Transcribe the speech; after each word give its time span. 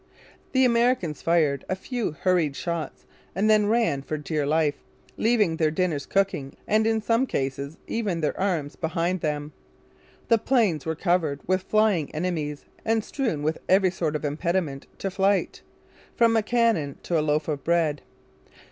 The 0.53 0.65
Americans 0.65 1.21
fired 1.21 1.63
a 1.69 1.75
few 1.75 2.13
hurried 2.13 2.55
shots 2.55 3.05
and 3.35 3.47
then 3.47 3.67
ran 3.67 4.01
for 4.01 4.17
dear 4.17 4.47
life, 4.47 4.73
leaving 5.15 5.55
their 5.57 5.69
dinners 5.69 6.07
cooking, 6.07 6.55
and, 6.67 6.87
in 6.87 7.03
some 7.03 7.27
cases, 7.27 7.77
even 7.85 8.19
their 8.19 8.35
arms 8.39 8.75
behind 8.75 9.21
them. 9.21 9.53
The 10.27 10.39
Plains 10.39 10.87
were 10.87 10.95
covered 10.95 11.41
with 11.47 11.61
flying 11.61 12.09
enemies 12.15 12.65
and 12.83 13.03
strewn 13.03 13.43
with 13.43 13.59
every 13.69 13.91
sort 13.91 14.15
of 14.15 14.25
impediment 14.25 14.87
to 14.97 15.11
flight, 15.11 15.61
from 16.15 16.35
a 16.35 16.41
cannon 16.41 16.97
to 17.03 17.19
a 17.19 17.21
loaf 17.21 17.47
of 17.47 17.63
bread. 17.63 18.01